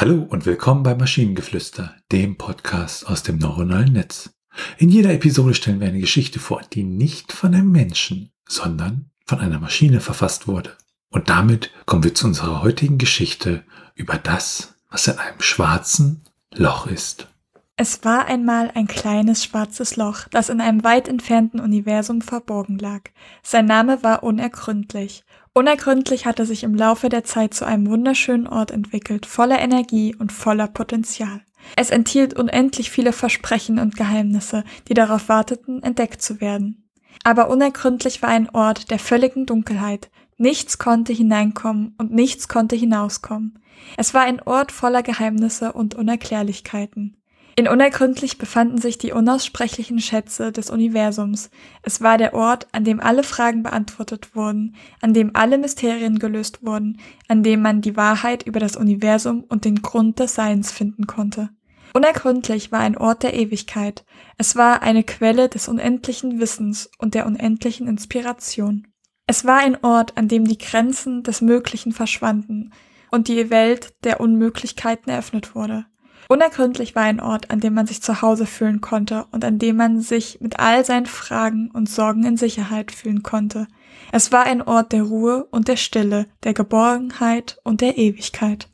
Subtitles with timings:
[0.00, 4.30] Hallo und willkommen bei Maschinengeflüster, dem Podcast aus dem neuronalen Netz.
[4.78, 9.40] In jeder Episode stellen wir eine Geschichte vor, die nicht von einem Menschen, sondern von
[9.40, 10.74] einer Maschine verfasst wurde.
[11.10, 13.62] Und damit kommen wir zu unserer heutigen Geschichte
[13.94, 16.22] über das, was in einem schwarzen
[16.54, 17.28] Loch ist.
[17.76, 23.02] Es war einmal ein kleines schwarzes Loch, das in einem weit entfernten Universum verborgen lag.
[23.42, 25.24] Sein Name war unergründlich.
[25.60, 30.32] Unergründlich hatte sich im Laufe der Zeit zu einem wunderschönen Ort entwickelt, voller Energie und
[30.32, 31.42] voller Potenzial.
[31.76, 36.88] Es enthielt unendlich viele Versprechen und Geheimnisse, die darauf warteten, entdeckt zu werden.
[37.24, 40.10] Aber unergründlich war ein Ort der völligen Dunkelheit.
[40.38, 43.58] Nichts konnte hineinkommen und nichts konnte hinauskommen.
[43.98, 47.19] Es war ein Ort voller Geheimnisse und Unerklärlichkeiten.
[47.56, 51.50] In Unergründlich befanden sich die unaussprechlichen Schätze des Universums.
[51.82, 56.64] Es war der Ort, an dem alle Fragen beantwortet wurden, an dem alle Mysterien gelöst
[56.64, 61.06] wurden, an dem man die Wahrheit über das Universum und den Grund des Seins finden
[61.06, 61.50] konnte.
[61.92, 64.04] Unergründlich war ein Ort der Ewigkeit.
[64.38, 68.86] Es war eine Quelle des unendlichen Wissens und der unendlichen Inspiration.
[69.26, 72.72] Es war ein Ort, an dem die Grenzen des Möglichen verschwanden
[73.10, 75.86] und die Welt der Unmöglichkeiten eröffnet wurde.
[76.30, 79.74] Unergründlich war ein Ort, an dem man sich zu Hause fühlen konnte und an dem
[79.74, 83.66] man sich mit all seinen Fragen und Sorgen in Sicherheit fühlen konnte.
[84.12, 88.68] Es war ein Ort der Ruhe und der Stille, der Geborgenheit und der Ewigkeit.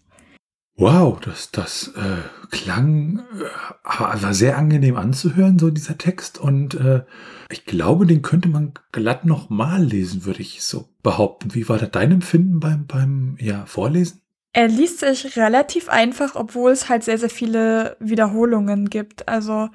[0.76, 2.18] Wow, das, das äh,
[2.50, 6.38] klang, äh, war sehr angenehm anzuhören, so dieser Text.
[6.38, 7.04] Und äh,
[7.48, 11.54] ich glaube, den könnte man glatt nochmal lesen, würde ich so behaupten.
[11.54, 14.20] Wie war da dein Empfinden beim, beim ja, Vorlesen?
[14.56, 19.28] Er liest sich relativ einfach, obwohl es halt sehr, sehr viele Wiederholungen gibt.
[19.28, 19.68] Also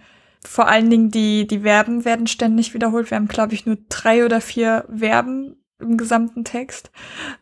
[0.43, 3.11] vor allen Dingen die, die Verben werden ständig wiederholt.
[3.11, 6.89] Wir haben, glaube ich, nur drei oder vier Verben im gesamten Text.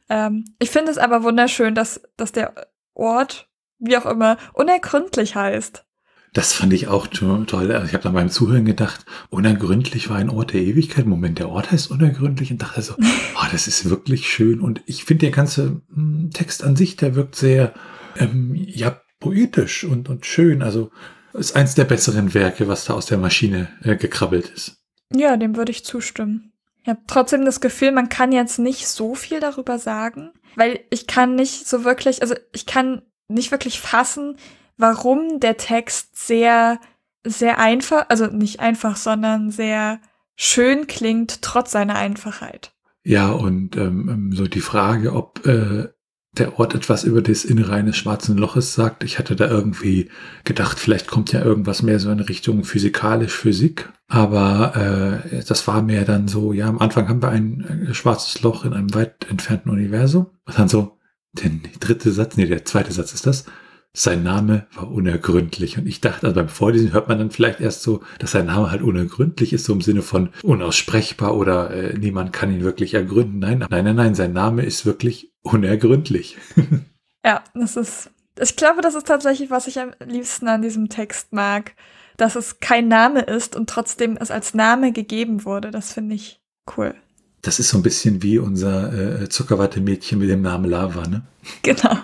[0.10, 3.48] Ähm, ich finde es aber wunderschön, dass, dass der Ort,
[3.78, 5.86] wie auch immer, unergründlich heißt.
[6.34, 7.72] Das fand ich auch toll.
[7.72, 11.06] Also ich habe da beim Zuhören gedacht, unergründlich war ein Ort der Ewigkeit.
[11.06, 14.60] Moment, der Ort heißt unergründlich und dachte so, oh, das ist wirklich schön.
[14.62, 17.74] Und ich finde der ganze hm, Text an sich, der wirkt sehr,
[18.18, 20.62] ähm, ja, poetisch und, und schön.
[20.62, 20.92] Also
[21.34, 24.78] ist eins der besseren Werke, was da aus der Maschine äh, gekrabbelt ist.
[25.14, 26.54] Ja, dem würde ich zustimmen.
[26.84, 31.08] Ich habe trotzdem das Gefühl, man kann jetzt nicht so viel darüber sagen, weil ich
[31.08, 34.38] kann nicht so wirklich, also ich kann nicht wirklich fassen,
[34.80, 36.80] warum der Text sehr,
[37.24, 40.00] sehr einfach, also nicht einfach, sondern sehr
[40.36, 42.72] schön klingt, trotz seiner Einfachheit.
[43.04, 45.90] Ja, und ähm, ähm, so die Frage, ob äh,
[46.38, 49.04] der Ort etwas über das Innere eines schwarzen Loches sagt.
[49.04, 50.10] Ich hatte da irgendwie
[50.44, 53.90] gedacht, vielleicht kommt ja irgendwas mehr so in Richtung physikalisch Physik.
[54.08, 58.42] Aber äh, das war mehr dann so, ja, am Anfang haben wir ein äh, schwarzes
[58.42, 60.28] Loch in einem weit entfernten Universum.
[60.46, 60.98] Und dann so,
[61.34, 63.46] der dritte Satz, nee, der zweite Satz ist das.
[64.00, 65.78] Sein Name war unergründlich.
[65.78, 68.72] Und ich dachte, also beim Vorlesen hört man dann vielleicht erst so, dass sein Name
[68.72, 73.40] halt unergründlich ist, so im Sinne von unaussprechbar oder äh, niemand kann ihn wirklich ergründen.
[73.40, 76.38] Nein, nein, nein, nein, sein Name ist wirklich unergründlich.
[77.26, 81.34] ja, das ist, ich glaube, das ist tatsächlich, was ich am liebsten an diesem Text
[81.34, 81.74] mag,
[82.16, 85.72] dass es kein Name ist und trotzdem es als Name gegeben wurde.
[85.72, 86.40] Das finde ich
[86.78, 86.96] cool.
[87.42, 91.24] Das ist so ein bisschen wie unser äh, Zuckerwatte-Mädchen mit dem Namen Lava, ne?
[91.64, 91.98] Genau.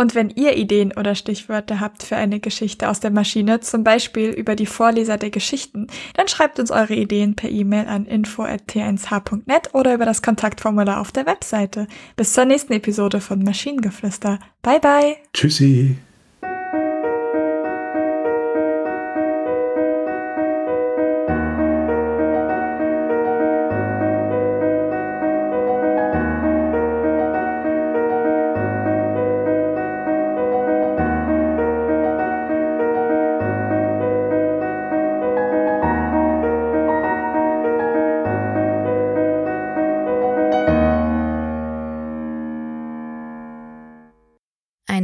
[0.00, 4.30] Und wenn ihr Ideen oder Stichwörter habt für eine Geschichte aus der Maschine, zum Beispiel
[4.30, 9.92] über die Vorleser der Geschichten, dann schreibt uns eure Ideen per E-Mail an info.t1h.net oder
[9.92, 11.86] über das Kontaktformular auf der Webseite.
[12.16, 14.38] Bis zur nächsten Episode von Maschinengeflüster.
[14.62, 15.16] Bye bye.
[15.34, 15.98] Tschüssi.